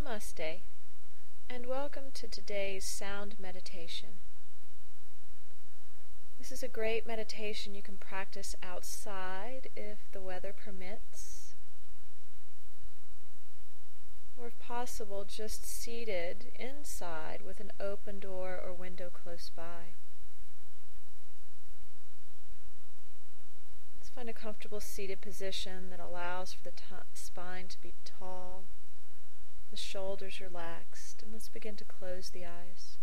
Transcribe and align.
Namaste, 0.00 0.60
and 1.48 1.66
welcome 1.66 2.04
to 2.14 2.26
today's 2.26 2.84
sound 2.84 3.34
meditation. 3.38 4.10
This 6.38 6.50
is 6.50 6.62
a 6.62 6.68
great 6.68 7.06
meditation 7.06 7.74
you 7.74 7.82
can 7.82 7.96
practice 7.96 8.54
outside 8.62 9.68
if 9.76 9.98
the 10.12 10.20
weather 10.20 10.54
permits, 10.54 11.54
or 14.40 14.46
if 14.46 14.58
possible, 14.58 15.24
just 15.28 15.66
seated 15.66 16.46
inside 16.58 17.40
with 17.44 17.60
an 17.60 17.72
open 17.78 18.20
door 18.20 18.58
or 18.64 18.72
window 18.72 19.10
close 19.12 19.50
by. 19.54 19.92
Let's 23.98 24.08
find 24.08 24.30
a 24.30 24.32
comfortable 24.32 24.80
seated 24.80 25.20
position 25.20 25.90
that 25.90 26.00
allows 26.00 26.54
for 26.54 26.64
the 26.64 26.70
t- 26.70 27.04
spine 27.12 27.68
to 27.68 27.82
be 27.82 27.92
tall, 28.04 28.64
the 29.70 29.76
shoulders 29.76 30.40
relaxed, 30.40 31.22
and 31.22 31.32
let's 31.32 31.48
begin 31.48 31.76
to 31.76 31.84
close 31.84 32.30
the 32.30 32.44
eyes. 32.44 32.96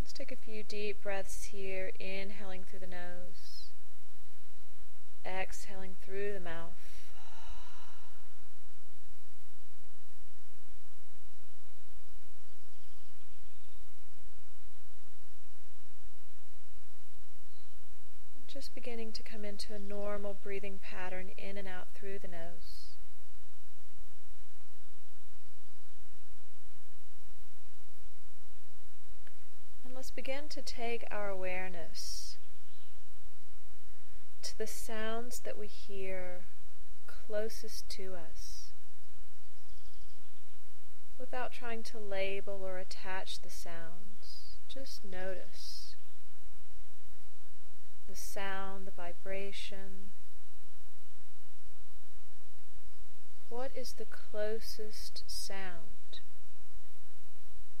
Let's 0.00 0.12
take 0.12 0.32
a 0.32 0.36
few 0.36 0.62
deep 0.62 1.02
breaths 1.02 1.44
here, 1.44 1.92
inhaling 2.00 2.64
through 2.64 2.80
the 2.80 2.86
nose, 2.86 3.70
exhaling 5.24 5.96
through 6.04 6.32
the 6.32 6.40
mouth. 6.40 6.95
Just 18.56 18.74
beginning 18.74 19.12
to 19.12 19.22
come 19.22 19.44
into 19.44 19.74
a 19.74 19.78
normal 19.78 20.34
breathing 20.42 20.80
pattern 20.82 21.32
in 21.36 21.58
and 21.58 21.68
out 21.68 21.88
through 21.94 22.18
the 22.18 22.26
nose. 22.26 22.96
And 29.84 29.94
let's 29.94 30.10
begin 30.10 30.48
to 30.48 30.62
take 30.62 31.04
our 31.10 31.28
awareness 31.28 32.38
to 34.40 34.56
the 34.56 34.66
sounds 34.66 35.40
that 35.40 35.58
we 35.58 35.66
hear 35.66 36.46
closest 37.06 37.90
to 37.90 38.14
us 38.14 38.70
without 41.20 41.52
trying 41.52 41.82
to 41.82 41.98
label 41.98 42.62
or 42.64 42.78
attach 42.78 43.42
the 43.42 43.50
sounds. 43.50 44.56
Just 44.66 45.04
notice 45.04 45.85
the 48.08 48.16
sound, 48.16 48.86
the 48.86 48.90
vibration. 48.90 50.10
What 53.48 53.70
is 53.74 53.92
the 53.92 54.04
closest 54.04 55.22
sound 55.26 56.20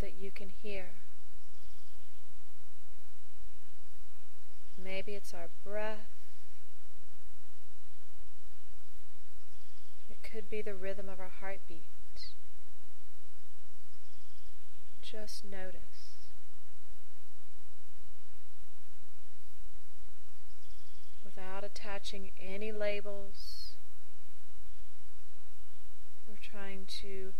that 0.00 0.14
you 0.20 0.30
can 0.30 0.50
hear? 0.62 0.86
Maybe 4.82 5.12
it's 5.12 5.34
our 5.34 5.48
breath. 5.64 6.08
It 10.10 10.16
could 10.22 10.48
be 10.48 10.62
the 10.62 10.74
rhythm 10.74 11.08
of 11.08 11.20
our 11.20 11.30
heartbeat. 11.40 11.82
Just 15.02 15.44
notice. 15.44 16.16
Without 21.24 21.64
attaching 21.90 22.30
any 22.40 22.70
labels, 22.70 23.72
we're 26.28 26.36
trying 26.40 26.86
to 26.86 27.32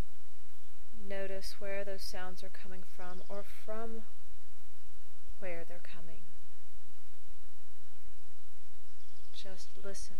notice 1.07 1.55
where 1.59 1.85
those 1.85 2.01
sounds 2.01 2.43
are 2.43 2.49
coming 2.49 2.83
from 2.95 3.21
or 3.29 3.43
from 3.65 4.01
where 5.39 5.63
they're 5.67 5.79
coming. 5.81 6.19
Just 9.33 9.69
listen. 9.83 10.15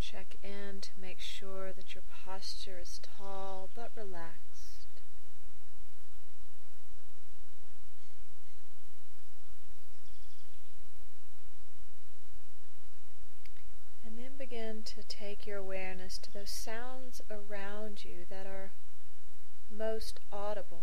Check 0.00 0.36
in 0.42 0.80
to 0.80 0.90
make 1.00 1.20
sure 1.20 1.72
that 1.74 1.94
your 1.94 2.02
posture 2.38 2.78
is 2.80 3.00
tall 3.18 3.68
but 3.74 3.90
relaxed. 3.96 5.00
And 14.06 14.16
then 14.16 14.36
begin 14.38 14.84
to 14.84 15.02
take 15.08 15.48
your 15.48 15.58
awareness 15.58 16.16
to 16.18 16.32
those 16.32 16.50
sounds 16.50 17.22
around 17.28 18.04
you 18.04 18.26
that 18.30 18.46
are 18.46 18.70
most 19.76 20.20
audible. 20.32 20.82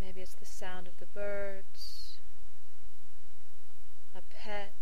Maybe 0.00 0.20
it's 0.20 0.34
the 0.34 0.46
sound 0.46 0.86
of 0.86 0.98
the 1.00 1.06
birds, 1.06 2.18
a 4.14 4.22
pet, 4.32 4.72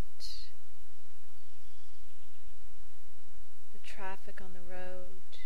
the 3.72 3.78
traffic 4.02 4.40
on 4.40 4.50
the 4.52 4.68
road. 4.68 5.38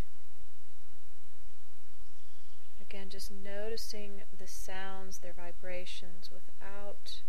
Again, 2.81 3.11
just 3.11 3.31
noticing 3.31 4.23
the 4.39 4.47
sounds, 4.47 5.19
their 5.19 5.35
vibrations 5.35 6.31
without 6.33 7.21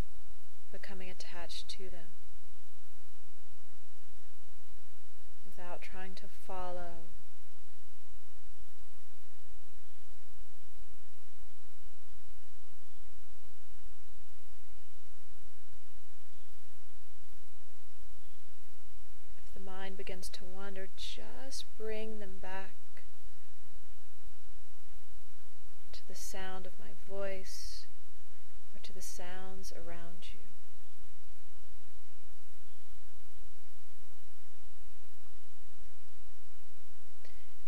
becoming 0.72 1.10
attached 1.10 1.68
to 1.68 1.90
them 1.90 2.16
without 5.46 5.82
trying 5.82 6.16
to 6.16 6.28
follow. 6.48 7.08
If 19.98 20.07
to 20.26 20.44
wander, 20.44 20.88
just 20.96 21.66
bring 21.78 22.20
them 22.20 22.38
back 22.42 22.74
to 25.92 26.08
the 26.08 26.16
sound 26.16 26.66
of 26.66 26.74
my 26.80 26.92
voice 27.08 27.86
or 28.76 28.80
to 28.82 28.94
the 28.94 29.02
sounds 29.02 29.72
around 29.74 30.30
you. 30.34 30.40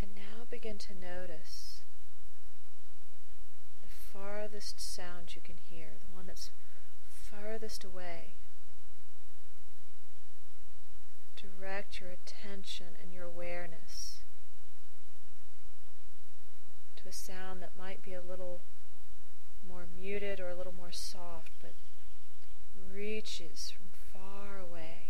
And 0.01 0.11
now 0.15 0.45
begin 0.49 0.77
to 0.79 0.93
notice 0.93 1.81
the 3.83 3.89
farthest 3.89 4.79
sound 4.79 5.35
you 5.35 5.41
can 5.43 5.57
hear, 5.69 5.87
the 5.99 6.15
one 6.15 6.25
that's 6.27 6.49
farthest 7.11 7.83
away. 7.83 8.33
Direct 11.41 12.01
your 12.01 12.09
attention 12.09 12.87
and 13.01 13.13
your 13.13 13.23
awareness 13.25 14.19
to 16.97 17.07
a 17.07 17.13
sound 17.13 17.61
that 17.61 17.77
might 17.77 18.01
be 18.01 18.13
a 18.13 18.21
little 18.21 18.59
more 19.67 19.85
muted 19.99 20.39
or 20.39 20.49
a 20.49 20.55
little 20.55 20.73
more 20.75 20.91
soft, 20.91 21.51
but 21.61 21.73
reaches 22.93 23.71
from 23.71 23.87
far 24.11 24.59
away. 24.59 25.08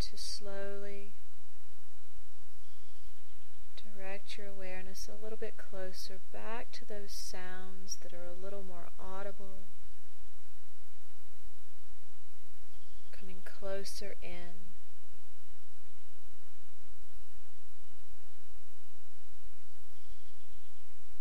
To 0.00 0.16
slowly 0.16 1.12
direct 3.76 4.38
your 4.38 4.46
awareness 4.46 5.08
a 5.08 5.22
little 5.22 5.36
bit 5.36 5.58
closer 5.58 6.18
back 6.32 6.72
to 6.72 6.86
those 6.86 7.12
sounds 7.12 7.98
that 8.02 8.14
are 8.14 8.24
a 8.26 8.42
little 8.42 8.62
more 8.62 8.88
audible, 8.98 9.64
coming 13.12 13.42
closer 13.44 14.14
in. 14.22 14.56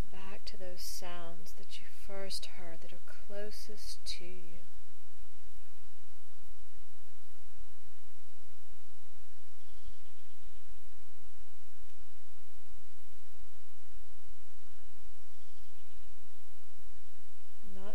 Back 0.10 0.46
to 0.46 0.58
those 0.58 0.82
sounds 0.82 1.54
that 1.58 1.80
you 1.80 1.86
first 2.08 2.46
heard 2.58 2.80
that 2.82 2.94
are 2.94 3.28
closest 3.28 4.06
to 4.20 4.24
you. 4.24 4.60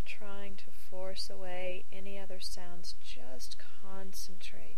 trying 0.05 0.55
to 0.55 0.65
force 1.15 1.29
away 1.29 1.85
any 1.93 2.19
other 2.19 2.41
sounds, 2.41 2.95
just 3.01 3.55
concentrate 3.81 4.75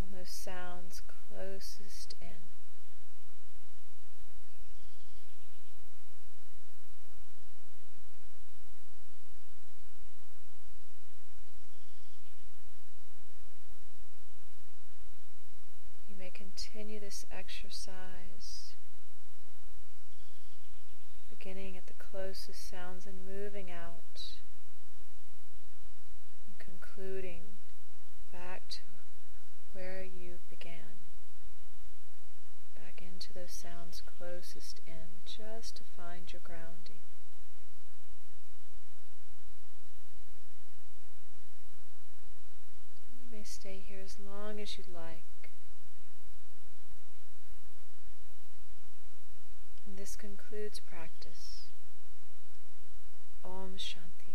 on 0.00 0.16
those 0.16 0.30
sounds 0.30 1.02
closest 1.08 2.14
in. 2.20 2.28
You 16.08 16.14
may 16.16 16.30
continue 16.32 17.00
this 17.00 17.26
exercise 17.36 18.74
beginning 21.42 21.76
at 21.76 21.86
the 21.86 21.94
closest 22.12 22.70
sounds 22.70 23.06
and 23.06 23.24
moving 23.26 23.70
out, 23.70 24.20
and 26.44 26.58
concluding 26.58 27.40
back 28.30 28.68
to 28.68 28.80
where 29.72 30.04
you 30.04 30.34
began, 30.50 31.00
back 32.74 33.00
into 33.00 33.32
those 33.32 33.50
sounds 33.50 34.02
closest 34.04 34.82
in, 34.86 35.08
just 35.24 35.76
to 35.76 35.82
find 35.96 36.30
your 36.34 36.42
grounding. 36.44 37.00
You 43.16 43.38
may 43.38 43.44
stay 43.44 43.80
here 43.88 44.00
as 44.04 44.18
long 44.20 44.60
as 44.60 44.76
you 44.76 44.84
like. 44.92 45.48
And 49.86 49.96
this 49.96 50.14
concludes 50.14 50.78
practice. 50.78 51.71
Om 53.44 53.76
Shanti. 53.76 54.31